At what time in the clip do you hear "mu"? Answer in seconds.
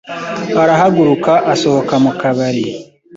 2.03-2.11